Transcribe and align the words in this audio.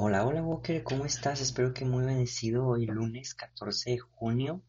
Hola, 0.00 0.24
hola 0.24 0.44
Walker, 0.44 0.84
¿cómo 0.84 1.06
estás? 1.06 1.40
Espero 1.40 1.74
que 1.74 1.84
muy 1.84 2.04
bendecido 2.04 2.64
hoy 2.68 2.86
lunes 2.86 3.34
14 3.34 3.90
de 3.90 3.98
junio, 3.98 4.62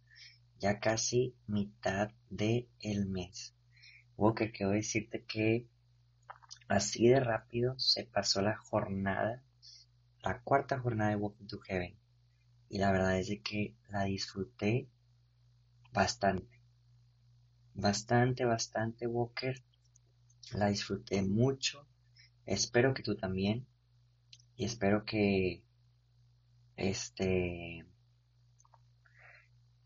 ya 0.59 0.79
casi 0.79 1.35
mitad 1.45 2.09
del 2.31 2.67
el 2.79 3.05
mes. 3.05 3.53
Walker, 4.17 4.51
quiero 4.51 4.71
decirte 4.71 5.23
que 5.25 5.67
así 6.67 7.09
de 7.09 7.19
rápido 7.19 7.77
se 7.77 8.05
pasó 8.05 8.41
la 8.41 8.57
jornada, 8.57 9.43
la 10.23 10.41
cuarta 10.41 10.79
jornada 10.79 11.11
de 11.11 11.17
Walking 11.17 11.45
to 11.45 11.59
Heaven. 11.59 11.95
Y 12.67 12.79
la 12.79 12.91
verdad 12.91 13.19
es 13.19 13.27
de 13.27 13.39
que 13.39 13.75
la 13.87 14.05
disfruté 14.05 14.87
bastante. 15.93 16.59
Bastante, 17.75 18.45
bastante 18.45 19.05
Walker. 19.05 19.61
La 20.53 20.69
disfruté 20.69 21.21
mucho. 21.21 21.85
Espero 22.47 22.95
que 22.95 23.03
tú 23.03 23.15
también 23.15 23.67
y 24.59 24.65
espero 24.65 25.05
que 25.05 25.63
este 26.75 27.85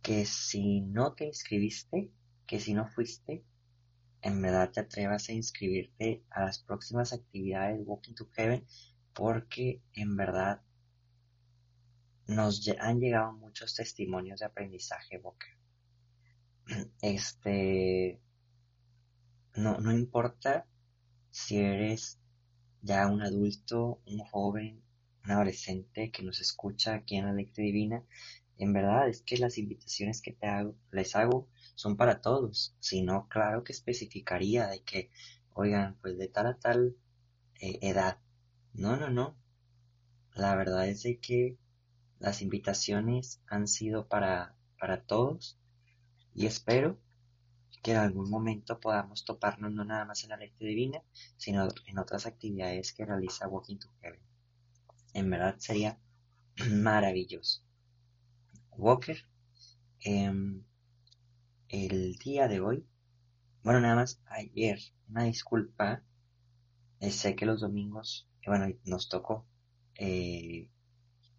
que 0.02 0.26
si 0.26 0.82
no 0.82 1.14
te 1.14 1.26
inscribiste, 1.26 2.12
que 2.48 2.60
si 2.60 2.74
no 2.74 2.88
fuiste, 2.88 3.46
en 4.24 4.42
verdad 4.42 4.72
te 4.72 4.80
atrevas 4.80 5.30
a 5.30 5.34
inscribirte 5.34 6.24
a 6.32 6.46
las 6.46 6.58
próximas 6.58 7.14
actividades 7.14 7.84
Walking 7.86 8.16
to 8.16 8.28
Heaven 8.34 8.66
porque 9.14 9.80
en 9.94 10.18
verdad 10.18 10.64
nos 12.26 12.68
han 12.80 13.00
llegado 13.00 13.32
muchos 13.34 13.76
testimonios 13.76 14.40
de 14.40 14.48
aprendizaje 14.48 15.20
Walker. 15.20 15.56
Este 17.04 18.20
no, 19.56 19.78
no 19.78 19.92
importa 19.92 20.66
si 21.30 21.60
eres 21.60 22.20
ya 22.84 23.08
un 23.08 23.22
adulto, 23.22 24.02
un 24.06 24.20
joven, 24.20 24.84
un 25.24 25.32
adolescente 25.32 26.12
que 26.12 26.22
nos 26.22 26.42
escucha 26.42 26.94
aquí 26.94 27.16
en 27.16 27.26
la 27.26 27.34
lectura 27.34 27.66
divina, 27.66 28.04
en 28.58 28.74
verdad 28.74 29.10
es 29.10 29.22
que 29.22 29.38
las 29.38 29.58
invitaciones 29.58 30.22
que 30.22 30.34
te 30.34 30.48
hago, 30.48 30.76
les 30.92 31.16
hago 31.16 31.48
son 31.76 31.98
para 31.98 32.22
todos. 32.22 32.76
Si 32.80 33.02
no, 33.02 33.28
claro 33.30 33.64
que 33.64 33.72
especificaría 33.72 34.68
de 34.68 34.82
que, 34.84 35.10
oigan, 35.54 35.98
pues 36.02 36.18
de 36.18 36.28
tal 36.28 36.48
a 36.48 36.60
tal 36.60 36.96
eh, 37.60 37.80
edad. 37.82 38.20
No, 38.74 38.98
no, 38.98 39.10
no. 39.10 39.36
La 40.36 40.56
verdad 40.56 40.88
es 40.88 41.04
de 41.04 41.20
que 41.20 41.58
las 42.20 42.42
invitaciones 42.42 43.42
han 43.48 43.68
sido 43.68 44.08
para, 44.08 44.56
para 44.80 45.04
todos 45.04 45.58
y 46.36 46.46
espero 46.48 47.00
que 47.84 47.92
en 47.92 47.98
algún 47.98 48.30
momento 48.30 48.80
podamos 48.80 49.26
toparnos 49.26 49.74
no 49.74 49.84
nada 49.84 50.06
más 50.06 50.24
en 50.24 50.30
la 50.30 50.38
lectura 50.38 50.70
divina, 50.70 51.04
sino 51.38 51.68
en 51.86 52.00
otras 52.00 52.26
actividades 52.26 52.94
que 52.94 53.06
realiza 53.06 53.48
Walking 53.48 53.78
to 53.78 53.90
Heaven. 54.02 54.22
En 55.14 55.30
verdad 55.30 55.56
sería 55.60 56.00
maravilloso. 56.72 57.62
Walker, 58.72 59.18
em, 60.00 60.64
el 61.68 62.16
día 62.16 62.48
de 62.48 62.62
hoy, 62.62 62.86
bueno, 63.64 63.82
nada 63.82 63.96
más 63.96 64.22
ayer, 64.28 64.80
una 65.10 65.26
disculpa, 65.26 66.04
eh, 67.02 67.12
sé 67.12 67.36
que 67.36 67.46
los 67.46 67.62
domingos, 67.62 68.28
eh, 68.42 68.46
bueno, 68.48 68.74
nos 68.86 69.10
tocó 69.10 69.46
eh, 69.96 70.70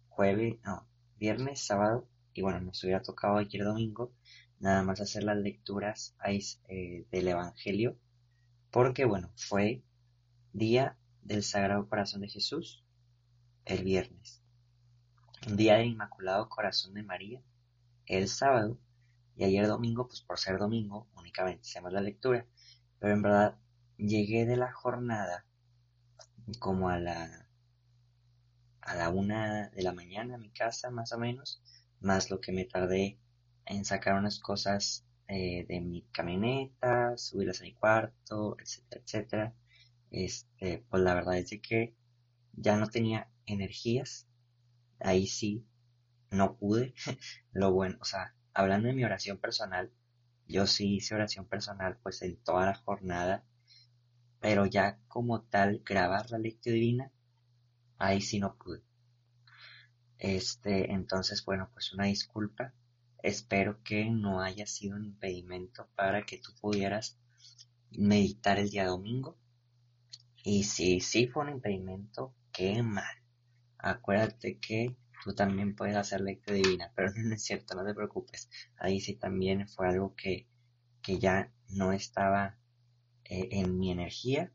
jueves, 0.09 0.57
no, 0.63 0.87
viernes, 1.17 1.65
sábado, 1.65 2.07
y 2.33 2.41
bueno, 2.41 2.61
nos 2.61 2.83
hubiera 2.83 3.01
tocado 3.01 3.37
ayer 3.37 3.63
domingo, 3.63 4.13
nada 4.59 4.83
más 4.83 5.01
hacer 5.01 5.23
las 5.23 5.37
lecturas 5.37 6.15
eh, 6.67 7.05
del 7.11 7.27
Evangelio, 7.27 7.97
porque 8.71 9.05
bueno, 9.05 9.31
fue 9.35 9.83
día 10.53 10.97
del 11.21 11.43
Sagrado 11.43 11.87
Corazón 11.87 12.21
de 12.21 12.29
Jesús, 12.29 12.83
el 13.65 13.83
viernes, 13.83 14.41
día 15.47 15.75
del 15.77 15.87
Inmaculado 15.87 16.49
Corazón 16.49 16.93
de 16.93 17.03
María, 17.03 17.41
el 18.05 18.27
sábado, 18.27 18.77
y 19.35 19.43
ayer 19.43 19.67
domingo, 19.67 20.07
pues 20.07 20.21
por 20.21 20.39
ser 20.39 20.57
domingo, 20.57 21.07
únicamente 21.15 21.63
hacemos 21.63 21.91
la 21.91 22.01
lectura, 22.01 22.45
pero 22.99 23.13
en 23.13 23.21
verdad 23.21 23.57
llegué 23.97 24.45
de 24.45 24.57
la 24.57 24.71
jornada 24.71 25.45
como 26.59 26.89
a 26.89 26.99
la 26.99 27.45
a 28.81 28.95
la 28.95 29.09
una 29.09 29.69
de 29.69 29.81
la 29.81 29.93
mañana 29.93 30.35
a 30.35 30.37
mi 30.37 30.51
casa 30.51 30.91
más 30.91 31.11
o 31.11 31.17
menos, 31.17 31.61
más 32.01 32.29
lo 32.29 32.39
que 32.39 32.51
me 32.51 32.65
tardé 32.65 33.17
en 33.65 33.85
sacar 33.85 34.15
unas 34.15 34.39
cosas 34.39 35.05
eh, 35.27 35.65
de 35.67 35.81
mi 35.81 36.03
camioneta, 36.11 37.17
subirlas 37.17 37.61
a 37.61 37.63
mi 37.63 37.73
cuarto, 37.73 38.57
etcétera, 38.59 39.01
etcétera. 39.03 39.53
Este, 40.11 40.85
pues 40.89 41.03
la 41.03 41.13
verdad 41.15 41.37
es 41.37 41.49
que 41.61 41.95
ya 42.53 42.77
no 42.77 42.87
tenía 42.87 43.29
energías. 43.45 44.27
Ahí 44.99 45.27
sí, 45.27 45.65
no 46.31 46.55
pude. 46.57 46.93
Lo 47.53 47.71
bueno, 47.73 47.97
o 48.01 48.05
sea, 48.05 48.35
hablando 48.53 48.87
de 48.87 48.93
mi 48.93 49.03
oración 49.03 49.37
personal, 49.37 49.91
yo 50.47 50.67
sí 50.67 50.95
hice 50.97 51.15
oración 51.15 51.45
personal 51.47 51.97
pues 52.03 52.21
en 52.21 52.37
toda 52.37 52.67
la 52.67 52.75
jornada, 52.75 53.43
pero 54.39 54.65
ya 54.65 54.99
como 55.07 55.41
tal 55.41 55.81
grabar 55.85 56.29
la 56.31 56.37
lectura 56.37 56.75
divina, 56.75 57.11
ahí 57.97 58.21
sí 58.21 58.39
no 58.39 58.55
pude. 58.55 58.83
Este, 60.19 60.91
entonces, 60.91 61.43
bueno, 61.45 61.69
pues 61.73 61.93
una 61.93 62.05
disculpa 62.05 62.73
Espero 63.23 63.81
que 63.83 64.09
no 64.09 64.41
haya 64.41 64.65
sido 64.65 64.95
un 64.95 65.05
impedimento 65.05 65.87
para 65.95 66.25
que 66.25 66.37
tú 66.37 66.53
pudieras 66.59 67.17
meditar 67.91 68.59
el 68.59 68.69
día 68.69 68.87
domingo. 68.87 69.37
Y 70.43 70.63
si 70.63 70.99
sí 70.99 71.27
fue 71.27 71.43
un 71.43 71.49
impedimento, 71.49 72.33
qué 72.51 72.83
mal. 72.83 73.15
Acuérdate 73.77 74.59
que 74.59 74.95
tú 75.23 75.33
también 75.33 75.75
puedes 75.75 75.95
hacer 75.95 76.21
lectura 76.21 76.57
divina, 76.57 76.91
pero 76.95 77.11
no 77.15 77.35
es 77.35 77.43
cierto, 77.43 77.75
no 77.75 77.85
te 77.85 77.93
preocupes. 77.93 78.49
Ahí 78.77 78.99
sí 78.99 79.15
también 79.15 79.67
fue 79.67 79.87
algo 79.87 80.15
que, 80.15 80.47
que 81.01 81.19
ya 81.19 81.51
no 81.69 81.91
estaba 81.91 82.57
eh, 83.25 83.49
en 83.51 83.77
mi 83.79 83.91
energía, 83.91 84.51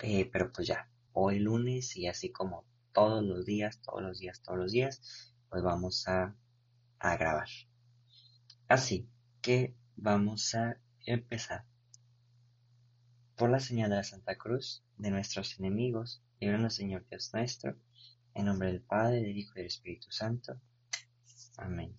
eh, 0.00 0.28
pero 0.30 0.52
pues 0.52 0.68
ya, 0.68 0.90
hoy 1.12 1.38
lunes 1.38 1.96
y 1.96 2.06
así 2.06 2.30
como 2.30 2.64
todos 2.92 3.24
los 3.24 3.46
días, 3.46 3.80
todos 3.82 4.02
los 4.02 4.18
días, 4.18 4.42
todos 4.42 4.58
los 4.58 4.72
días, 4.72 5.32
pues 5.48 5.62
vamos 5.62 6.06
a, 6.08 6.34
a 7.00 7.16
grabar. 7.16 7.48
Así 8.68 9.08
que 9.40 9.74
vamos 9.96 10.54
a 10.54 10.76
empezar. 11.06 11.64
Por 13.36 13.50
la 13.50 13.58
señal 13.58 13.90
de 13.90 13.96
la 13.96 14.04
Santa 14.04 14.36
Cruz 14.36 14.84
de 14.98 15.10
nuestros 15.10 15.58
enemigos, 15.58 16.22
líbranos 16.40 16.74
Señor 16.74 17.06
Dios 17.08 17.32
nuestro, 17.32 17.76
en 18.34 18.44
nombre 18.44 18.68
del 18.68 18.82
Padre, 18.82 19.22
del 19.22 19.36
Hijo 19.36 19.52
y 19.54 19.60
del 19.60 19.66
Espíritu 19.66 20.10
Santo. 20.10 20.60
Amén. 21.56 21.94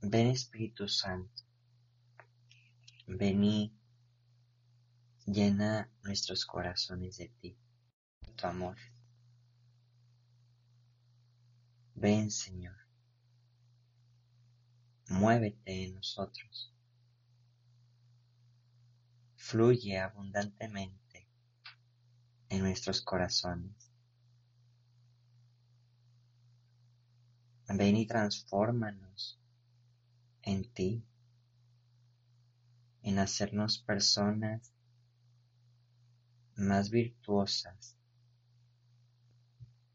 Ven 0.00 0.28
Espíritu 0.28 0.88
Santo, 0.88 1.42
ven 3.06 3.44
y 3.44 3.74
llena 5.26 5.90
nuestros 6.02 6.46
corazones 6.46 7.18
de 7.18 7.28
ti, 7.40 7.58
tu 8.36 8.46
amor. 8.46 8.76
Ven, 12.00 12.30
Señor, 12.30 12.76
muévete 15.08 15.84
en 15.84 15.94
nosotros, 15.96 16.72
fluye 19.34 19.98
abundantemente 19.98 21.26
en 22.50 22.60
nuestros 22.62 23.02
corazones. 23.02 23.90
Ven 27.66 27.96
y 27.96 28.06
transfórmanos 28.06 29.40
en 30.42 30.72
ti, 30.72 31.04
en 33.02 33.18
hacernos 33.18 33.80
personas 33.80 34.72
más 36.54 36.90
virtuosas, 36.90 37.96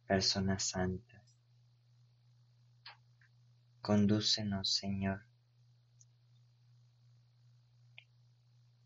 personas 0.05 0.63
santas. 0.63 1.12
Condúcenos, 3.83 4.73
Señor, 4.73 5.25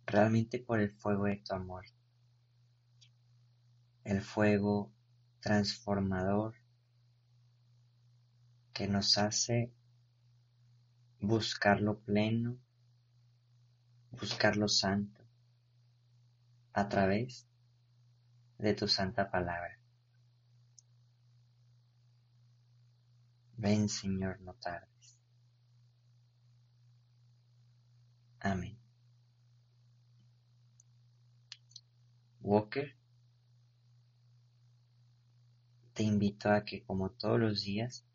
realmente 0.07 0.57
por 0.57 0.79
el 0.79 0.91
fuego 0.91 1.25
de 1.25 1.35
tu 1.35 1.53
amor, 1.53 1.85
el 4.05 4.23
fuego 4.23 4.91
transformador 5.39 6.55
que 8.73 8.87
nos 8.87 9.19
hace 9.19 9.71
buscar 11.19 11.79
lo 11.79 11.99
pleno, 11.99 12.57
buscar 14.09 14.57
lo 14.57 14.67
santo, 14.67 15.21
a 16.73 16.89
través 16.89 17.45
de 18.57 18.73
tu 18.73 18.87
santa 18.87 19.29
palabra. 19.29 19.77
Ven, 23.57 23.89
Señor, 23.89 24.39
no 24.41 24.53
tardes. 24.53 25.17
Amén. 28.39 28.77
Walker, 32.41 32.95
te 35.93 36.03
invito 36.03 36.51
a 36.51 36.63
que 36.63 36.83
como 36.83 37.09
todos 37.09 37.39
los 37.39 37.63
días, 37.63 38.05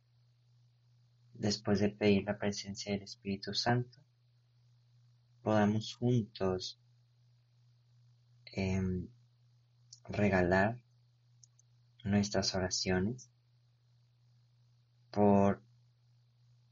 después 1.35 1.81
de 1.81 1.89
pedir 1.89 2.23
la 2.25 2.39
presencia 2.39 2.93
del 2.93 3.03
Espíritu 3.03 3.53
Santo, 3.53 3.99
podamos 5.43 5.97
juntos 5.97 6.79
em, 8.53 9.09
regalar 10.09 10.81
nuestras 12.05 12.55
oraciones 12.55 13.32
por 15.13 15.63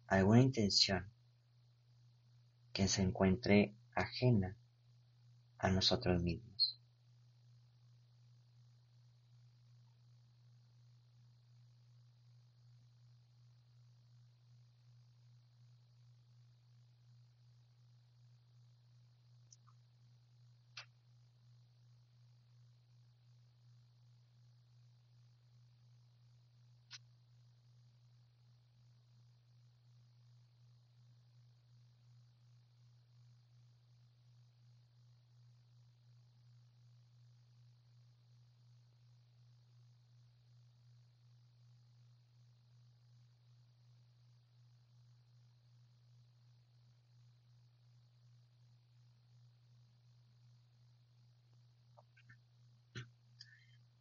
alguna 0.08 0.40
intención 0.40 1.06
que 2.72 2.88
se 2.88 3.02
encuentre 3.02 3.76
ajena 3.94 4.56
a 5.58 5.70
nosotros 5.70 6.22
mismos. 6.22 6.49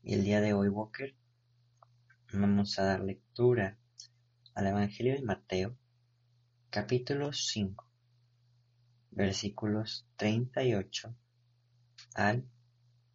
Y 0.09 0.15
el 0.15 0.23
día 0.23 0.41
de 0.41 0.53
hoy, 0.53 0.69
Walker, 0.69 1.15
vamos 2.33 2.79
a 2.79 2.83
dar 2.83 3.01
lectura 3.01 3.77
al 4.55 4.65
Evangelio 4.65 5.13
de 5.13 5.21
Mateo, 5.21 5.77
capítulo 6.71 7.31
5, 7.31 7.85
versículos 9.11 10.07
38 10.15 11.15
al 12.15 12.43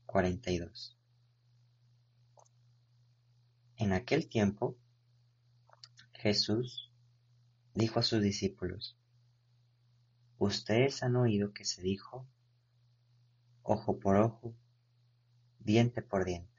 42. 0.07 0.97
En 3.79 3.93
aquel 3.93 4.29
tiempo, 4.29 4.79
Jesús 6.13 6.93
dijo 7.75 7.99
a 7.99 8.05
sus 8.05 8.23
discípulos, 8.23 8.97
Ustedes 10.39 11.03
han 11.03 11.17
oído 11.17 11.53
que 11.53 11.65
se 11.65 11.83
dijo, 11.83 12.25
ojo 13.65 13.99
por 13.99 14.15
ojo, 14.15 14.55
diente 15.59 16.01
por 16.01 16.25
diente. 16.25 16.54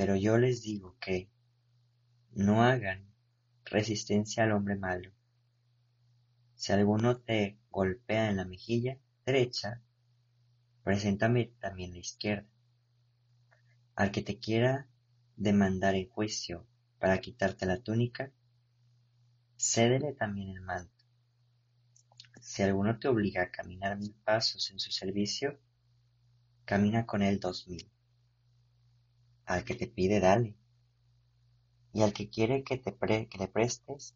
Pero 0.00 0.16
yo 0.16 0.38
les 0.38 0.62
digo 0.62 0.96
que 0.98 1.28
no 2.32 2.62
hagan 2.62 3.04
resistencia 3.66 4.44
al 4.44 4.52
hombre 4.52 4.74
malo. 4.74 5.12
Si 6.54 6.72
alguno 6.72 7.18
te 7.18 7.58
golpea 7.70 8.30
en 8.30 8.36
la 8.36 8.46
mejilla 8.46 8.96
derecha, 9.26 9.82
preséntame 10.84 11.52
también 11.60 11.92
la 11.92 11.98
izquierda. 11.98 12.48
Al 13.94 14.10
que 14.10 14.22
te 14.22 14.38
quiera 14.38 14.88
demandar 15.36 15.94
en 15.94 16.08
juicio 16.08 16.66
para 16.98 17.20
quitarte 17.20 17.66
la 17.66 17.82
túnica, 17.82 18.32
cédele 19.58 20.14
también 20.14 20.48
el 20.48 20.62
manto. 20.62 21.04
Si 22.40 22.62
alguno 22.62 22.98
te 22.98 23.08
obliga 23.08 23.42
a 23.42 23.50
caminar 23.50 23.98
mil 23.98 24.14
pasos 24.24 24.70
en 24.70 24.80
su 24.80 24.92
servicio, 24.92 25.60
camina 26.64 27.04
con 27.04 27.20
él 27.20 27.38
dos 27.38 27.68
mil. 27.68 27.92
Al 29.50 29.64
que 29.64 29.74
te 29.74 29.88
pide, 29.88 30.20
dale. 30.20 30.54
Y 31.92 32.02
al 32.02 32.12
que 32.12 32.30
quiere 32.30 32.62
que, 32.62 32.78
te 32.78 32.96
que 32.96 33.38
le 33.38 33.48
prestes, 33.48 34.14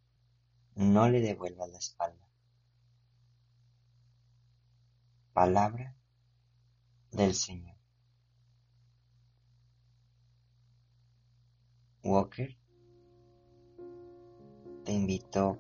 no 0.77 1.09
le 1.09 1.21
devuelvas 1.21 1.71
la 1.71 1.79
espalda. 1.79 2.29
Palabra 5.33 5.97
del 7.11 7.35
Señor. 7.35 7.75
Walker, 12.05 12.57
te 14.85 14.93
invito, 14.93 15.59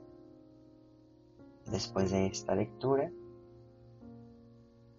después 1.67 2.13
de 2.13 2.27
esta 2.27 2.55
lectura, 2.55 3.11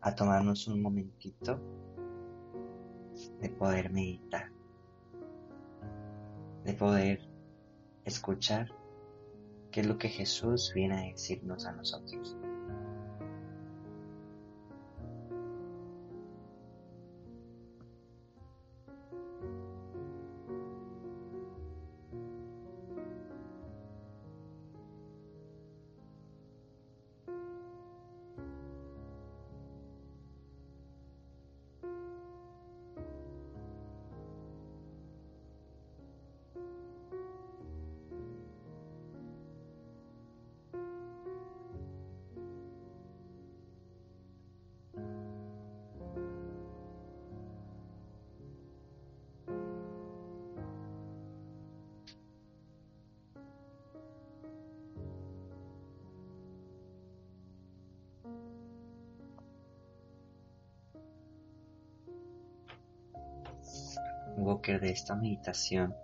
a 0.01 0.13
tomarnos 0.15 0.67
un 0.67 0.81
momentito 0.81 1.61
de 3.39 3.49
poder 3.51 3.89
meditar 3.93 4.54
de 6.65 6.73
poder 6.73 7.19
escuchar 8.03 8.71
qué 9.71 9.81
es 9.81 9.87
lo 9.87 9.97
que 9.97 10.09
Jesús 10.09 10.71
viene 10.73 10.95
a 10.95 11.11
decirnos 11.11 11.65
a 11.65 11.71
nosotros. 11.71 12.35
Walker 64.45 64.79
de 64.79 64.91
esta 64.91 65.15
meditación 65.15 65.95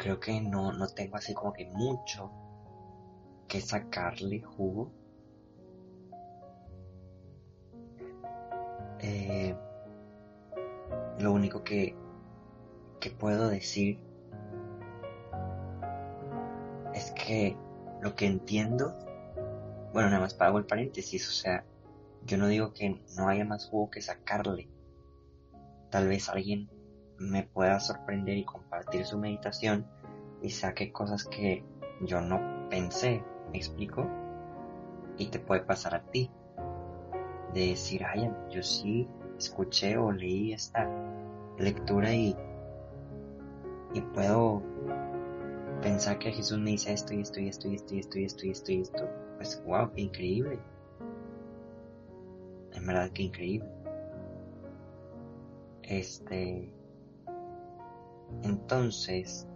creo 0.00 0.18
que 0.18 0.40
no, 0.40 0.72
no 0.72 0.88
tengo 0.88 1.16
así 1.16 1.34
como 1.34 1.52
que 1.52 1.66
mucho 1.66 2.30
que 3.46 3.60
sacarle 3.60 4.40
jugo. 4.40 4.92
Eh, 9.00 9.54
lo 11.18 11.32
único 11.32 11.62
que, 11.62 11.94
que 12.98 13.10
puedo 13.10 13.48
decir 13.48 13.98
es 16.94 17.10
que 17.10 17.56
lo 18.00 18.14
que 18.14 18.26
entiendo 18.26 18.96
bueno, 19.92 20.08
nada 20.08 20.20
más 20.20 20.34
pago 20.34 20.58
el 20.58 20.66
paréntesis, 20.66 21.28
o 21.28 21.32
sea, 21.32 21.64
yo 22.24 22.36
no 22.36 22.46
digo 22.46 22.72
que 22.72 23.02
no 23.16 23.28
haya 23.28 23.44
más 23.44 23.66
jugo 23.66 23.90
que 23.90 24.02
sacarle. 24.02 24.68
Tal 25.90 26.06
vez 26.06 26.28
alguien 26.28 26.70
me 27.18 27.42
pueda 27.42 27.80
sorprender 27.80 28.36
y 28.36 28.44
compartir 28.44 29.04
su 29.04 29.18
meditación 29.18 29.86
y 30.42 30.50
saque 30.50 30.92
cosas 30.92 31.24
que 31.24 31.64
yo 32.02 32.20
no 32.20 32.68
pensé, 32.68 33.24
¿me 33.50 33.58
explico? 33.58 34.08
Y 35.18 35.26
te 35.26 35.40
puede 35.40 35.62
pasar 35.62 35.94
a 35.94 36.02
ti. 36.02 36.30
De 37.52 37.68
decir, 37.68 38.04
ay, 38.04 38.30
yo 38.50 38.62
sí 38.62 39.08
escuché 39.36 39.96
o 39.96 40.12
leí 40.12 40.52
esta 40.52 40.88
lectura 41.58 42.14
y, 42.14 42.36
y 43.92 44.00
puedo 44.00 44.62
pensar 45.82 46.18
que 46.20 46.30
Jesús 46.30 46.58
me 46.58 46.70
dice 46.70 46.92
esto 46.92 47.12
y 47.12 47.22
esto 47.22 47.40
y 47.40 47.48
esto 47.48 47.68
y 47.68 47.74
esto 47.74 47.94
y 47.94 47.98
esto 47.98 48.18
y 48.18 48.24
esto 48.24 48.46
y 48.46 48.50
esto 48.50 48.72
y 48.72 48.80
esto 48.82 49.29
pues 49.40 49.62
wow, 49.64 49.90
increíble. 49.96 50.58
En 52.74 52.86
verdad 52.86 53.10
que 53.10 53.22
increíble. 53.22 53.70
Este, 55.82 56.70
entonces, 58.42 59.48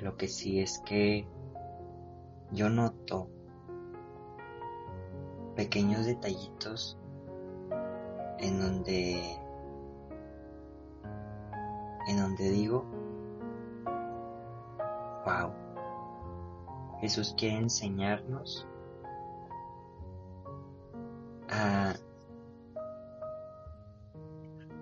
lo 0.00 0.16
que 0.16 0.26
sí 0.26 0.58
es 0.58 0.80
que 0.84 1.24
yo 2.50 2.68
noto 2.68 3.28
pequeños 5.54 6.04
detallitos 6.04 6.98
en 8.40 8.60
donde 8.60 9.22
en 12.08 12.16
donde 12.18 12.50
digo 12.50 12.84
wow 15.24 15.63
Jesús 17.00 17.34
quiere 17.36 17.56
enseñarnos 17.56 18.66
a 21.48 21.94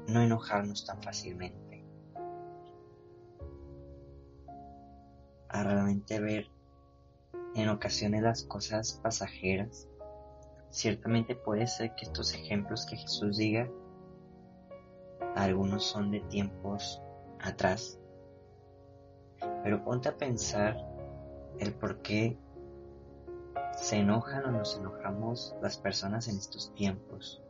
no 0.08 0.20
enojarnos 0.20 0.84
tan 0.84 1.02
fácilmente, 1.02 1.84
a 5.48 5.62
realmente 5.62 6.20
ver 6.20 6.46
en 7.54 7.68
ocasiones 7.68 8.22
las 8.22 8.44
cosas 8.44 9.00
pasajeras. 9.02 9.88
Ciertamente 10.70 11.34
puede 11.34 11.66
ser 11.66 11.94
que 11.94 12.06
estos 12.06 12.34
ejemplos 12.34 12.86
que 12.86 12.96
Jesús 12.96 13.36
diga, 13.36 13.68
algunos 15.34 15.84
son 15.84 16.10
de 16.10 16.20
tiempos 16.20 17.00
atrás, 17.40 17.98
pero 19.62 19.84
ponte 19.84 20.08
a 20.08 20.16
pensar 20.16 20.91
el 21.58 21.72
por 21.74 22.02
qué 22.02 22.36
se 23.76 23.96
enojan 23.96 24.44
o 24.46 24.52
nos 24.52 24.76
enojamos 24.76 25.54
las 25.60 25.76
personas 25.76 26.28
en 26.28 26.36
estos 26.36 26.72
tiempos. 26.74 27.42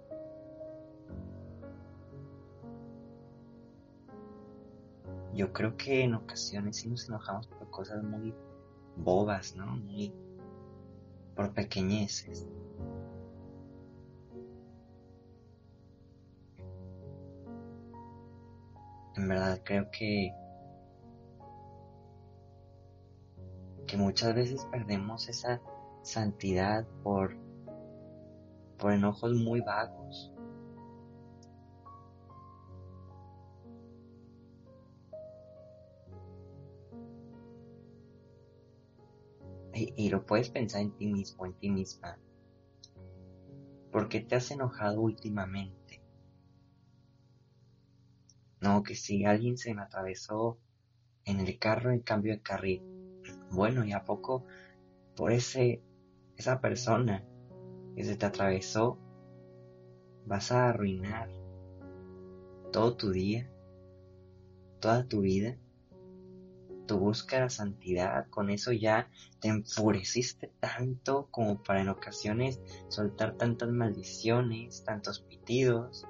Yo 5.35 5.53
creo 5.53 5.77
que 5.77 6.03
en 6.03 6.15
ocasiones 6.15 6.77
sí 6.77 6.89
nos 6.89 7.09
enojamos 7.09 7.47
por 7.47 7.71
cosas 7.71 8.03
muy 8.03 8.35
bobas, 8.97 9.57
¿no? 9.57 9.67
Muy 9.67 10.13
por 11.35 11.55
pequeñeces. 11.55 12.47
En 19.17 19.29
verdad 19.29 19.61
creo 19.65 19.91
que 19.91 20.35
que 23.93 23.99
muchas 23.99 24.35
veces 24.35 24.65
perdemos 24.71 25.29
esa 25.29 25.61
santidad 26.01 26.87
por 27.03 27.37
por 28.79 28.91
enojos 28.91 29.35
muy 29.35 29.61
vagos. 29.61 30.33
Y, 39.75 40.09
lo 40.09 40.25
puedes 40.25 40.49
pensar 40.49 40.81
en 40.81 40.93
ti 40.93 41.07
mismo, 41.07 41.45
en 41.45 41.53
ti 41.53 41.69
misma. 41.69 42.19
¿Por 43.91 44.09
qué 44.09 44.21
te 44.21 44.37
has 44.37 44.51
enojado 44.51 45.03
últimamente? 45.03 46.01
No, 48.63 48.83
que 48.83 48.95
si 48.95 49.27
alguien 49.27 49.59
se 49.59 49.75
me 49.75 49.83
atravesó 49.83 50.59
en 51.27 51.41
el 51.41 51.59
carro 51.59 51.93
en 51.93 52.01
cambio 52.01 52.33
de 52.33 52.41
carril. 52.41 52.92
Bueno, 53.53 53.85
¿y 53.85 53.93
a 53.93 54.05
poco 54.05 54.45
por 55.15 55.33
ese, 55.33 55.83
esa 56.37 56.61
persona 56.61 57.25
que 57.95 58.05
se 58.05 58.17
te 58.17 58.27
atravesó 58.27 58.99
vas 60.27 60.53
a 60.53 60.69
arruinar 60.69 61.31
todo 62.73 62.97
tu 62.97 63.11
día, 63.11 63.51
toda 64.81 65.07
tu 65.07 65.21
vida? 65.21 65.57
tu 66.87 66.99
búsqueda 66.99 67.45
de 67.45 67.51
santidad, 67.51 68.29
con 68.29 68.51
eso 68.51 68.73
ya 68.73 69.09
te 69.41 69.49
enfureciste 69.49 70.53
tanto 70.61 71.29
como 71.31 71.63
para 71.63 71.81
en 71.81 71.89
ocasiones 71.89 72.61
soltar 72.89 73.37
tantas 73.37 73.71
maldiciones, 73.71 74.85
tantos 74.85 75.21
pitidos, 75.21 76.07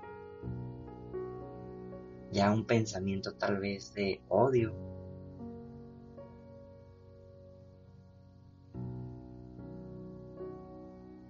ya 2.32 2.50
un 2.50 2.64
pensamiento 2.66 3.34
tal 3.34 3.58
vez 3.58 3.92
de 3.94 4.22
odio. 4.28 4.74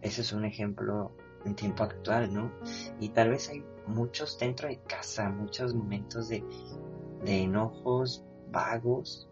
Ese 0.03 0.23
es 0.23 0.33
un 0.33 0.45
ejemplo 0.45 1.13
en 1.45 1.55
tiempo 1.55 1.85
actual, 1.85 2.33
¿no? 2.33 2.53
Y 3.01 3.11
tal 3.11 3.31
vez 3.31 3.49
hay 3.49 3.65
muchos 3.87 4.39
dentro 4.39 4.69
de 4.69 4.81
casa, 4.83 5.29
muchos 5.31 5.75
momentos 5.75 6.29
de, 6.29 6.45
enojos 7.25 8.25
vagos, 8.51 9.29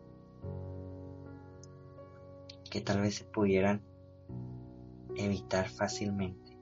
que 2.70 2.80
tal 2.80 3.00
vez 3.00 3.16
se 3.16 3.24
pudieran 3.24 3.82
evitar 5.16 5.68
fácilmente. 5.68 6.56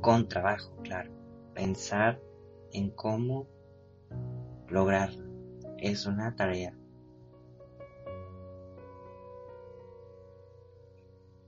Con 0.00 0.28
trabajo, 0.28 0.74
claro. 0.82 1.12
Pensar 1.54 2.20
en 2.72 2.90
cómo 2.90 3.46
lograrlo 4.68 5.24
es 5.78 6.06
una 6.06 6.34
tarea. 6.34 6.74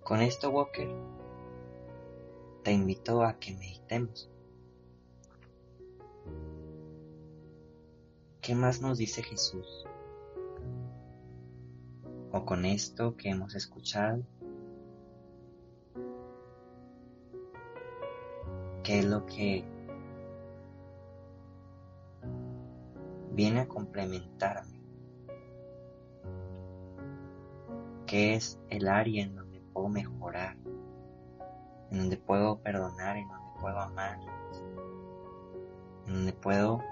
Con 0.08 0.22
esto, 0.22 0.48
Walker, 0.48 0.88
te 2.64 2.72
invito 2.72 3.22
a 3.22 3.38
que 3.38 3.52
meditemos. 3.52 4.30
¿Qué 8.40 8.54
más 8.54 8.80
nos 8.80 8.96
dice 8.96 9.22
Jesús? 9.22 9.84
o 12.32 12.44
con 12.46 12.64
esto 12.64 13.16
que 13.16 13.28
hemos 13.28 13.54
escuchado? 13.54 14.22
¿Qué 18.82 19.00
es 19.00 19.04
lo 19.04 19.26
que 19.26 19.62
viene 23.32 23.60
a 23.60 23.68
complementarme? 23.68 24.80
¿Qué 28.06 28.36
es 28.36 28.58
el 28.70 28.88
área 28.88 29.22
en 29.22 29.47
puedo 29.78 29.88
mejorar? 29.88 30.56
En 31.90 31.98
donde 31.98 32.16
puedo 32.16 32.58
perdonar, 32.58 33.16
en 33.16 33.28
donde 33.28 33.60
puedo 33.60 33.78
amar, 33.78 34.18
en 36.06 36.14
donde 36.14 36.32
puedo 36.32 36.82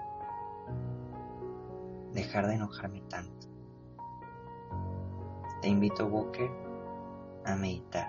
dejar 2.13 2.47
de 2.47 2.53
enojarme 2.55 3.01
tanto. 3.09 3.47
Te 5.61 5.67
invito, 5.67 6.07
Walker, 6.07 6.49
a 7.45 7.55
meditar. 7.55 8.07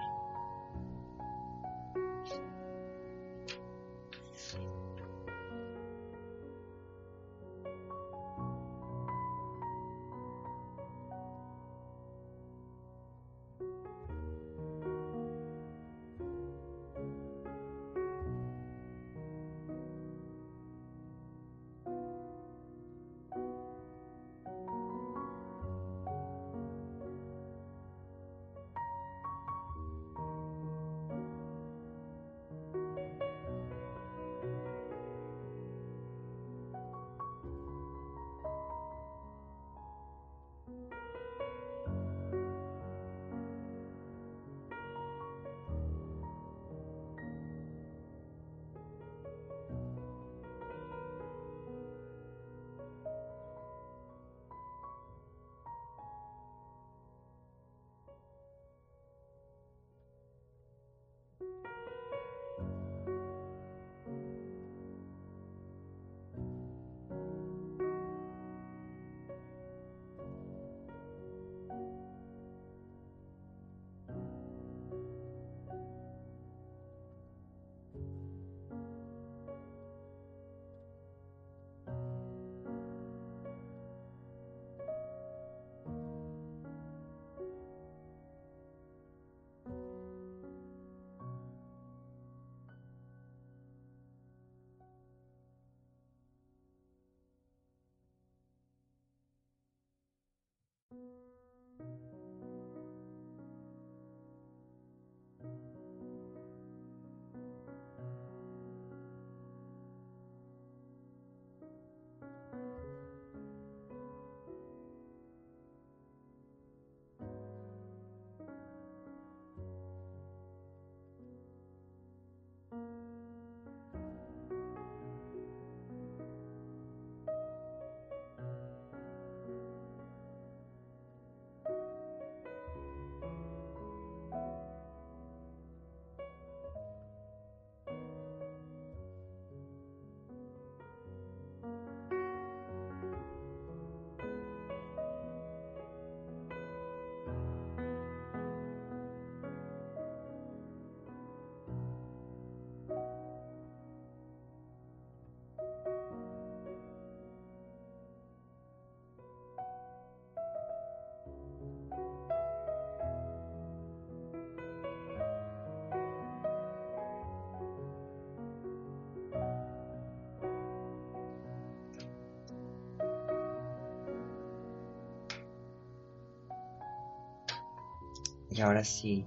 Y 178.59 178.61
ahora 178.61 178.83
sí, 178.83 179.25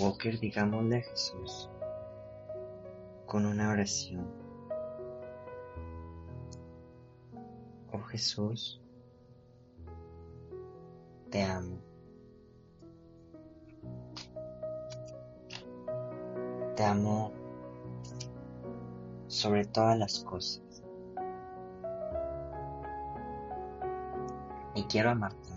Walker, 0.00 0.40
digámosle 0.40 0.96
a 0.96 1.02
Jesús 1.02 1.70
con 3.26 3.46
una 3.46 3.70
oración. 3.70 4.26
Oh 7.92 8.00
Jesús, 8.08 8.82
te 11.30 11.44
amo. 11.44 11.78
Te 16.74 16.82
amo 16.82 17.30
sobre 19.28 19.64
todas 19.64 19.96
las 19.96 20.18
cosas. 20.24 20.82
Y 24.74 24.82
quiero 24.86 25.10
amarte 25.10 25.49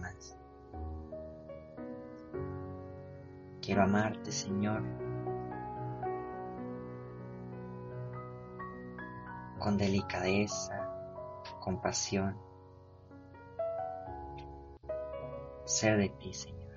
Quiero 3.63 3.83
amarte, 3.83 4.29
Señor, 4.29 4.83
con 9.57 9.77
delicadeza, 9.77 10.89
compasión, 11.61 12.37
ser 15.63 15.97
de 15.97 16.09
ti, 16.09 16.33
Señor, 16.33 16.75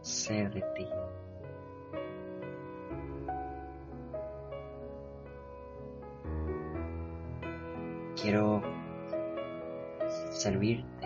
ser 0.00 0.50
de 0.54 0.62
ti. 0.74 0.88
Quiero 8.16 8.62
servirte, 10.30 10.97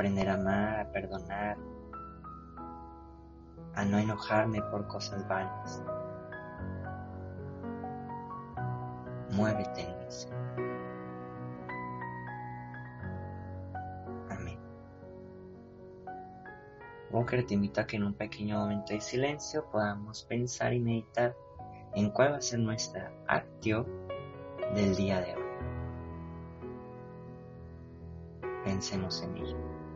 aprender 0.00 0.30
a 0.30 0.34
amar, 0.34 0.80
a 0.80 0.92
perdonar, 0.92 1.58
a 3.74 3.84
no 3.84 3.98
enojarme 3.98 4.62
por 4.70 4.86
cosas 4.86 5.28
vanas. 5.28 5.82
Muévete 9.32 9.82
en 9.82 9.98
mí, 9.98 10.06
Amén. 14.30 14.58
Walker 17.10 17.44
te 17.44 17.52
invito 17.52 17.82
a 17.82 17.86
que 17.86 17.96
en 17.96 18.04
un 18.04 18.14
pequeño 18.14 18.58
momento 18.58 18.94
de 18.94 19.02
silencio 19.02 19.66
podamos 19.70 20.24
pensar 20.24 20.72
y 20.72 20.80
meditar 20.80 21.36
en 21.94 22.08
cuál 22.08 22.32
va 22.32 22.36
a 22.38 22.40
ser 22.40 22.60
nuestra 22.60 23.12
actio 23.26 23.84
del 24.74 24.96
día 24.96 25.20
de 25.20 25.34
hoy. 25.34 25.42
Pensemos 28.64 29.22
en 29.22 29.36
ello. 29.36 29.89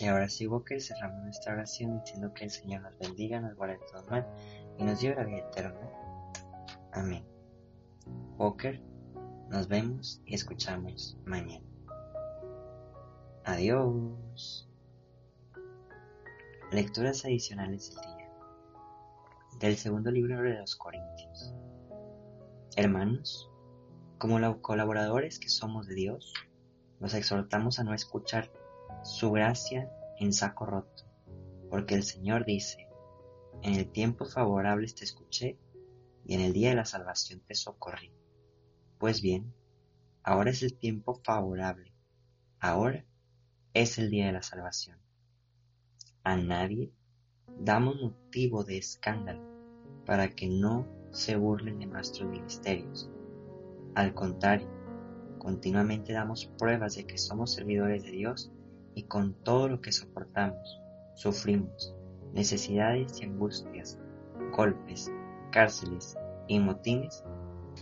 Y 0.00 0.06
ahora 0.06 0.30
sí, 0.30 0.46
Walker, 0.46 0.80
cerramos 0.80 1.22
nuestra 1.24 1.52
oración 1.52 2.00
diciendo 2.00 2.32
que 2.32 2.44
el 2.44 2.50
Señor 2.50 2.80
nos 2.80 2.98
bendiga, 2.98 3.38
nos 3.38 3.54
guarde 3.54 3.78
todo 3.92 4.02
mal 4.04 4.26
y 4.78 4.84
nos 4.84 4.98
lleve 4.98 5.16
la 5.16 5.24
vida 5.24 5.38
eterna. 5.40 5.78
Amén. 6.92 7.22
Walker, 8.38 8.80
nos 9.50 9.68
vemos 9.68 10.22
y 10.24 10.34
escuchamos 10.34 11.18
mañana. 11.26 11.66
Adiós. 13.44 14.66
Lecturas 16.72 17.26
adicionales 17.26 17.94
del 17.94 18.00
día. 18.16 18.30
Del 19.58 19.76
segundo 19.76 20.10
libro 20.10 20.40
de 20.40 20.60
los 20.60 20.76
Corintios. 20.76 21.52
Hermanos, 22.74 23.50
como 24.16 24.62
colaboradores 24.62 25.38
que 25.38 25.50
somos 25.50 25.86
de 25.86 25.94
Dios, 25.94 26.32
los 27.00 27.12
exhortamos 27.12 27.78
a 27.78 27.84
no 27.84 27.92
escuchar 27.92 28.50
su 29.02 29.30
gracia 29.32 29.90
en 30.18 30.32
saco 30.32 30.66
roto, 30.66 31.04
porque 31.70 31.94
el 31.94 32.02
Señor 32.02 32.44
dice, 32.44 32.86
en 33.62 33.74
el 33.74 33.90
tiempo 33.90 34.24
favorable 34.24 34.86
te 34.88 35.04
escuché 35.04 35.58
y 36.26 36.34
en 36.34 36.42
el 36.42 36.52
día 36.52 36.70
de 36.70 36.76
la 36.76 36.84
salvación 36.84 37.40
te 37.40 37.54
socorrí. 37.54 38.12
Pues 38.98 39.22
bien, 39.22 39.54
ahora 40.22 40.50
es 40.50 40.62
el 40.62 40.76
tiempo 40.76 41.20
favorable, 41.24 41.94
ahora 42.58 43.04
es 43.72 43.98
el 43.98 44.10
día 44.10 44.26
de 44.26 44.32
la 44.32 44.42
salvación. 44.42 44.98
A 46.22 46.36
nadie 46.36 46.92
damos 47.58 47.96
motivo 48.00 48.64
de 48.64 48.76
escándalo 48.78 49.42
para 50.04 50.28
que 50.28 50.48
no 50.48 50.86
se 51.10 51.36
burlen 51.36 51.78
de 51.78 51.86
nuestros 51.86 52.28
ministerios. 52.28 53.10
Al 53.94 54.12
contrario, 54.14 54.68
continuamente 55.38 56.12
damos 56.12 56.46
pruebas 56.58 56.96
de 56.96 57.06
que 57.06 57.16
somos 57.16 57.54
servidores 57.54 58.04
de 58.04 58.10
Dios 58.10 58.52
y 58.94 59.04
con 59.04 59.34
todo 59.34 59.68
lo 59.68 59.80
que 59.80 59.92
soportamos, 59.92 60.80
sufrimos, 61.14 61.94
necesidades 62.32 63.20
y 63.20 63.24
angustias, 63.24 63.98
golpes, 64.56 65.10
cárceles 65.50 66.16
y 66.48 66.58
motines, 66.58 67.24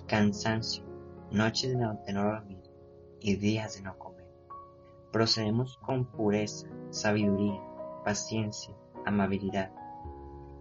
cansancio, 0.06 0.84
noches 1.30 1.70
de 1.70 2.12
no, 2.12 2.24
dormir 2.24 2.62
y 3.20 3.36
días 3.36 3.76
de 3.76 3.82
no 3.82 3.98
comer. 3.98 4.26
Procedemos 5.12 5.78
con 5.78 6.06
pureza, 6.06 6.68
sabiduría, 6.90 7.60
paciencia, 8.04 8.74
amabilidad 9.04 9.72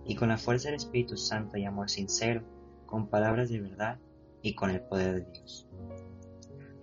y 0.05 0.15
con 0.15 0.29
la 0.29 0.37
fuerza 0.37 0.69
del 0.69 0.77
Espíritu 0.77 1.17
Santo 1.17 1.57
y 1.57 1.65
amor 1.65 1.89
sincero, 1.89 2.43
con 2.85 3.07
palabras 3.07 3.49
de 3.49 3.59
verdad 3.59 3.99
y 4.41 4.55
con 4.55 4.69
el 4.69 4.81
poder 4.81 5.15
de 5.15 5.31
Dios. 5.31 5.67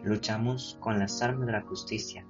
Luchamos 0.02 0.76
con 0.80 0.98
las 0.98 1.22
armas 1.22 1.46
de 1.46 1.52
la 1.52 1.62
justicia 1.62 2.26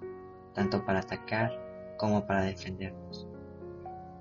tanto 0.54 0.84
para 0.84 1.00
atacar 1.00 1.52
como 1.96 2.26
para 2.26 2.42
defendernos, 2.42 3.28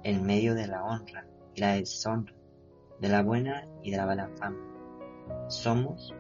en 0.04 0.24
medio 0.26 0.56
de 0.56 0.68
la 0.68 0.84
honra 0.84 1.26
y 1.56 1.62
la 1.62 1.74
deshonra, 1.74 2.34
de 3.00 3.10
la 3.10 3.24
buena 3.24 3.68
y 3.82 3.92
de 3.92 3.98
la 3.98 4.06
mala 4.06 4.30
fama. 4.38 4.58
Somos 5.48 6.14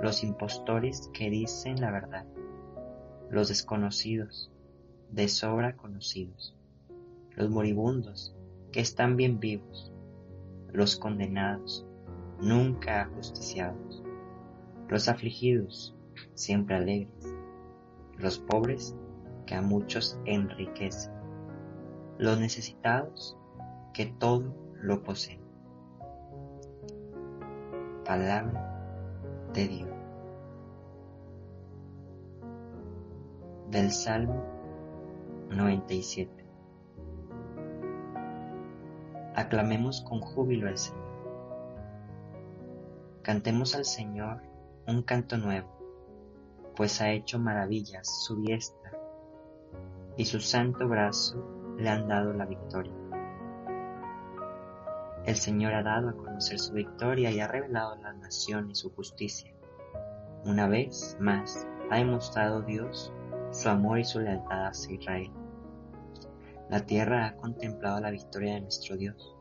los 0.00 0.22
impostores 0.22 1.10
que 1.12 1.30
dicen 1.30 1.80
la 1.80 1.90
verdad, 1.90 2.26
los 3.30 3.48
desconocidos, 3.48 4.50
de 5.10 5.28
sobra 5.28 5.76
conocidos, 5.76 6.56
los 7.36 7.50
moribundos 7.50 8.34
que 8.72 8.80
están 8.80 9.16
bien 9.16 9.40
vivos, 9.40 9.92
los 10.72 10.96
condenados, 10.96 11.86
nunca 12.40 13.02
ajusticiados, 13.02 14.02
los 14.88 15.08
afligidos, 15.08 15.94
siempre 16.34 16.76
alegres, 16.76 17.34
los 18.18 18.38
pobres 18.38 18.94
que 19.50 19.56
a 19.56 19.62
muchos 19.62 20.16
enriquece, 20.26 21.10
los 22.18 22.38
necesitados 22.38 23.36
que 23.92 24.06
todo 24.06 24.54
lo 24.80 25.02
poseen. 25.02 25.40
Palabra 28.04 29.48
de 29.52 29.66
Dios. 29.66 29.90
Del 33.72 33.90
Salmo 33.90 34.40
97. 35.48 36.30
Aclamemos 39.34 40.00
con 40.02 40.20
júbilo 40.20 40.68
al 40.68 40.78
Señor. 40.78 41.10
Cantemos 43.22 43.74
al 43.74 43.84
Señor 43.84 44.42
un 44.86 45.02
canto 45.02 45.38
nuevo, 45.38 45.76
pues 46.76 47.00
ha 47.00 47.10
hecho 47.10 47.40
maravillas 47.40 48.06
su 48.24 48.40
diestra 48.42 48.79
y 50.16 50.24
su 50.24 50.40
santo 50.40 50.88
brazo 50.88 51.74
le 51.78 51.88
han 51.88 52.08
dado 52.08 52.32
la 52.32 52.46
victoria. 52.46 52.92
El 55.24 55.36
Señor 55.36 55.74
ha 55.74 55.82
dado 55.82 56.08
a 56.08 56.16
conocer 56.16 56.58
su 56.58 56.72
victoria 56.72 57.30
y 57.30 57.40
ha 57.40 57.48
revelado 57.48 57.92
a 57.92 57.96
las 57.96 58.16
naciones 58.16 58.78
su 58.78 58.90
justicia. 58.94 59.52
Una 60.44 60.66
vez 60.66 61.16
más 61.20 61.66
ha 61.90 61.96
demostrado 61.96 62.62
Dios 62.62 63.12
su 63.50 63.68
amor 63.68 63.98
y 63.98 64.04
su 64.04 64.20
lealtad 64.20 64.66
hacia 64.66 64.94
Israel, 64.94 65.30
La 66.68 66.86
tierra 66.86 67.26
ha 67.26 67.36
contemplado 67.36 68.00
la 68.00 68.12
victoria 68.12 68.54
de 68.54 68.60
nuestro 68.60 68.96
Dios. 68.96 69.36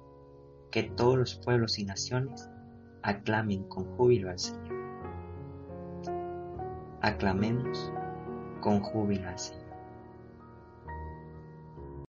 Que 0.71 0.83
todos 0.83 1.17
los 1.17 1.35
pueblos 1.35 1.77
y 1.77 1.85
naciones 1.85 2.49
aclamen 3.03 3.63
con 3.65 3.85
júbilo 3.95 4.31
al 4.31 4.39
Señor. 4.39 4.75
Aclamemos 7.01 7.91
con 8.61 8.81
júbilo 8.81 9.29
al 9.29 9.37
Señor. 9.37 9.68